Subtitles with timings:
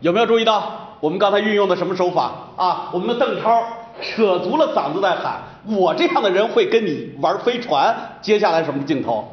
[0.00, 2.88] 有没有注意到我们刚才运用的什么手法啊？
[2.92, 3.62] 我们的邓超
[4.00, 5.42] 扯足了嗓子在喊
[5.76, 9.30] ：“我这样的人会跟你玩飞船。”接下来什么镜头？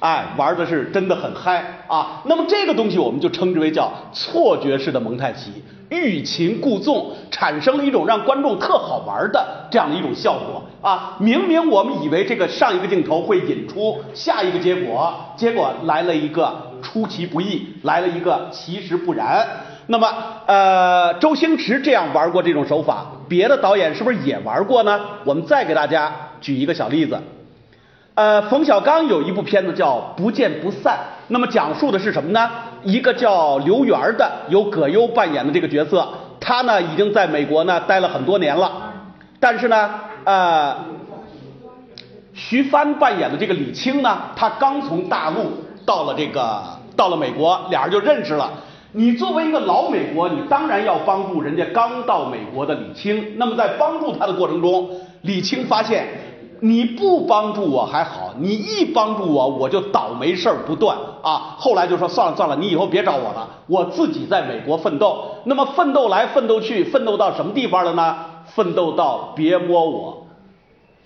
[0.00, 2.22] 哎，玩的是真的很嗨啊！
[2.24, 5.52] 那么这个东西我们就称之为叫错觉式的蒙太奇，
[5.88, 11.16] 欲擒故纵，产生了一种让观众特好玩的这样的一种效果啊！
[11.18, 19.46] 明明我们以为这个上一个镜头会引出下一个结果，结果来了一个出其不意，来了一个其实不然。
[19.86, 20.06] 那么
[20.46, 25.00] 呃，周星驰这样玩过这种手法，别的导演是不是也玩过呢？
[25.24, 27.18] 我们再给大家举一个小例子。
[28.14, 30.94] 呃，冯小刚有一部片子叫《不见不散》，
[31.28, 32.50] 那么讲述的是什么呢？
[32.82, 36.06] 一个叫刘源的，由葛优扮演的这个角色，
[36.40, 38.92] 他呢已经在美国呢待了很多年了，
[39.40, 40.76] 但是呢，呃，
[42.34, 46.62] 徐帆扮演的这个李青呢，他刚从大陆到了这个
[46.94, 48.50] 到了美国，俩人就认识了。
[48.92, 53.38] 你作为一个老美国，你当然要帮助人家刚到美国的李青。
[53.38, 54.90] 那么在帮助他的过程中，
[55.22, 56.06] 李青发现。
[56.60, 61.54] 你不帮助我还好，你一帮助我，我就倒霉事儿不断啊！
[61.56, 65.24] 后来就说算了算了，你以后别找我了，我自己在美国奋斗。
[65.44, 68.16] 那么奋斗来奋斗去，奋斗到什么地方了呢？
[68.46, 70.26] 奋斗到别摸我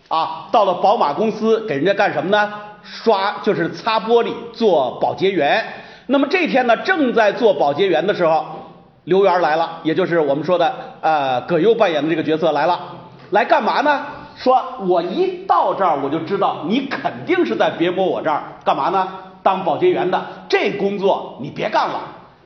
[0.08, 0.48] 啊！
[0.50, 2.50] 到了宝马公司给人家干什么呢？
[2.82, 5.64] 刷就是擦玻璃，做保洁员。
[6.06, 8.44] 那么这天呢，正在做保洁员的时候，
[9.04, 12.78] 刘源来了，也就是我们说的呃葛优扮演的这个角色来了，
[13.30, 14.04] 来干嘛呢？
[14.36, 19.08] 说我一到这儿，我就知道你肯定是在别摸我这儿干嘛呢？
[19.42, 22.00] 当保洁员的，这工作你别干了。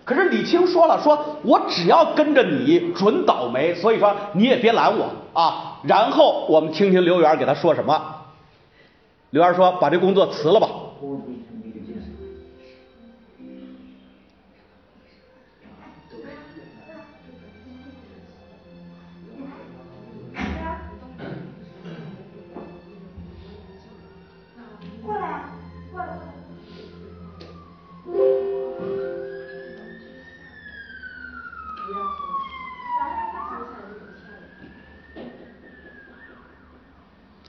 [0.05, 5.79] 可是李青说了，说我只要跟着你，准倒霉，所以说你也别拦我啊。
[5.83, 8.01] 然后我们听听刘源给他说什么。
[9.31, 10.69] 刘二说：“把这工作辞了吧。”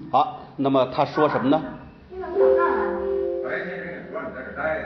[0.09, 1.61] 好，那么他说什么呢？
[2.09, 2.97] 你怎么这儿来了？
[3.45, 4.85] 白天人也不让你在这待呀。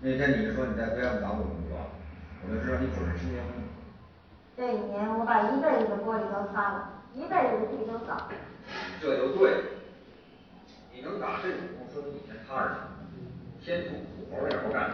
[0.00, 1.76] 那天你说你在北洋港工作，
[2.40, 3.52] 我就知道你准是吃结婚。
[4.56, 8.32] 这一年我把一辈子的玻璃都擦了，一辈子的地都扫。
[8.98, 9.76] 这就对。
[10.94, 12.80] 你能打这种工，说明你先踏实。
[13.60, 14.88] 先从苦活儿不干，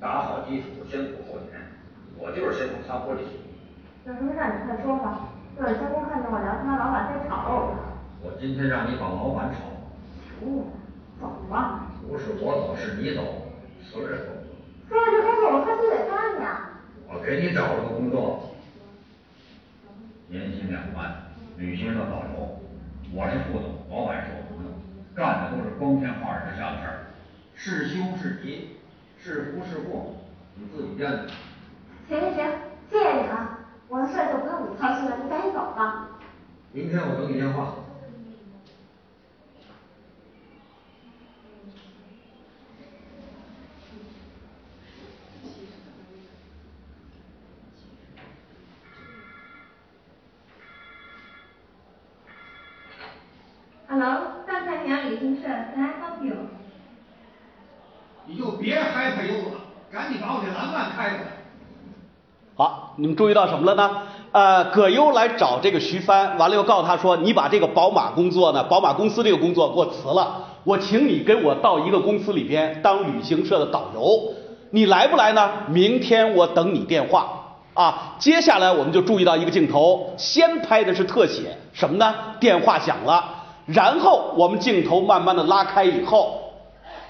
[0.00, 1.62] 打好基础，先苦后甜。
[2.18, 3.22] 我就是先从擦玻璃。
[4.04, 5.30] 有什么事你快说吧。
[5.56, 7.70] 就是监工看见我聊天，老板在吵。
[8.26, 9.70] 我今天让你把老板炒。
[10.40, 10.66] 不，
[11.20, 11.86] 走吧。
[12.08, 13.22] 不是我走，是你走，
[13.86, 14.50] 辞了这工作。
[14.88, 16.70] 说了这工作，我必须得干呀。
[17.06, 18.50] 我给你找了个工作，
[20.26, 22.58] 年薪两万，旅行社导游，
[23.14, 24.74] 我是副总，老板是我朋友，
[25.14, 27.06] 干的都是光天化日之下的事儿，
[27.54, 28.76] 是凶是吉，
[29.22, 30.16] 是福是祸，
[30.56, 31.26] 你自己掂量。
[32.08, 32.50] 行行行，
[32.90, 33.60] 谢谢你了。
[33.86, 36.08] 我的事就不用你操心了，你赶紧走吧。
[36.72, 37.76] 明天我等你电话。
[53.88, 54.60] Hello，大
[55.16, 56.34] 太阳旅行社，Can I help you？
[58.26, 59.60] 你就别害怕悠了，
[59.90, 61.32] 赶紧把我这蓝万开过来。
[62.56, 64.02] 好，你们注意到什么了呢？
[64.32, 74.34] 呃，葛优来找这个徐帆，完了又告诉他说，你把这个宝马工作呢，宝马公司这个工作给我辞了，我请你跟我到一个公司里边当旅行社的导游，
[74.70, 75.50] 你来不来呢？
[75.68, 77.28] 明天我等你电话
[77.74, 78.16] 啊。
[78.18, 82.14] 接下来我们就注意到一个镜头，先拍的是特写，什么呢？
[82.40, 83.35] 电话响了，
[83.66, 86.42] 然后我们镜头慢慢的拉开以后。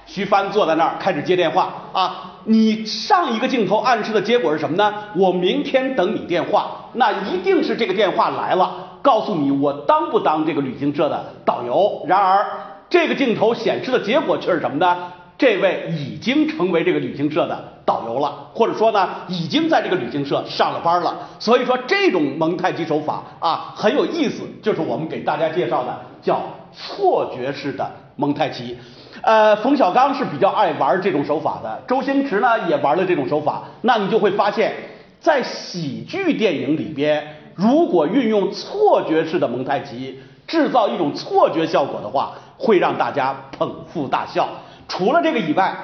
[0.09, 2.35] 徐帆坐在那儿开始接电话啊！
[2.45, 4.95] 你上一个镜头暗示的结果是什么呢？
[5.17, 12.05] 我明天等你电话，那一定是这个电话来了，告诉你我当不当这个旅行社的导游。
[12.07, 12.47] 然而
[12.89, 14.97] 这个镜头显示的结果却是什么呢？
[15.37, 21.17] 这位已经成为这个旅行社的导游了，或者说呢，已经在这个旅行社上了班了。
[21.41, 26.43] 所以说这种蒙太奇手法啊很有意思，就是我们给大家介绍的叫
[26.73, 28.77] 错觉式的蒙太奇。
[29.23, 33.63] 呃，冯小刚是比较爱玩这种手法的，周星驰呢也玩了这种手法。
[33.83, 34.75] 那你就会发现，
[35.21, 37.25] 在喜剧电影里边，
[37.55, 44.49] 如果运用错觉式的蒙太奇，制造一种错觉效果的话，会让大家捧腹大笑。
[44.89, 45.75] 除了这个以外，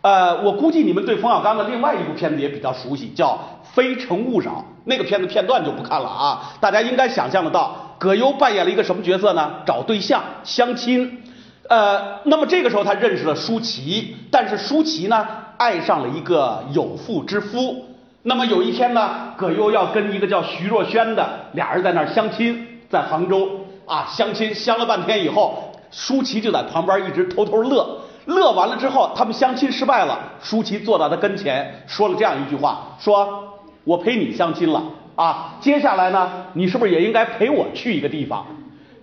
[0.00, 3.28] 呃，我估计你们对冯小刚的另外一部片子也比较熟悉，叫
[3.74, 4.50] 《非诚勿扰》。
[4.84, 9.56] 那个片子片段就不看了啊，大家应该想象得到，葛优扮演了一个什么角色呢？
[9.66, 11.22] 找对象，相亲。
[11.68, 17.84] 呃，那么这个时候他认识了舒淇，但是舒淇呢，爱上了一个有妇之夫。
[18.22, 27.98] 那么有一天呢，葛优要跟一个叫徐若瑄的俩人在那儿相亲，在杭州啊相亲，相了半天以后，舒淇就在旁边一直偷偷乐。
[28.24, 34.82] 乐完了之后，他们相亲失败了，舒淇坐到他跟前，说了这样一句话：说我陪你相亲了
[35.20, 38.46] 啊，接下来呢，你是不是也应该陪我去一个地方？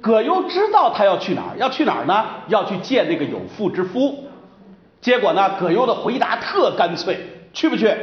[0.02, 2.26] 葛优知道他要去哪儿，要去哪儿呢？
[2.48, 4.24] 要去见那个有妇之夫。
[5.00, 7.20] 结果呢，葛优的回答特干脆：
[7.54, 7.96] 去不去？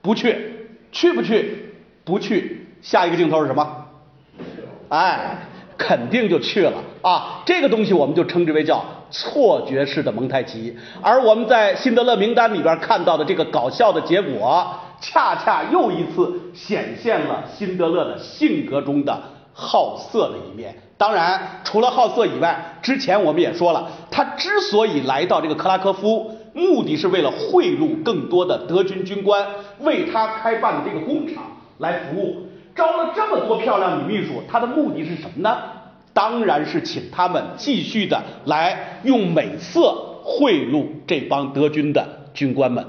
[0.00, 0.68] 不去。
[0.90, 1.74] 去不去？
[2.02, 2.66] 不去。
[2.80, 3.84] 下一个镜头是什么？
[4.88, 5.36] 哎，
[5.76, 6.72] 肯定就去了
[7.02, 7.42] 啊！
[7.44, 10.74] 这个东西我们就称之为叫错觉式的蒙太奇。
[11.02, 19.20] 而我们在辛德勒名单里边看到的这个搞笑的结果，恰恰又一次显现了辛德勒的性格中的
[19.52, 20.76] 好色的一面。
[20.96, 29.46] 当然，除了好色以外，之前我们也说了，他之所以来到这个克拉科夫，目的是为了贿赂更多的德军军官，
[29.80, 31.42] 为他开办的这个工厂
[31.78, 32.46] 来服务。
[32.74, 35.56] 招了这么多漂亮女秘书，他的目的是什么呢？
[36.12, 42.84] 当然是请他们继续的来用美色贿赂这帮德军的军官们。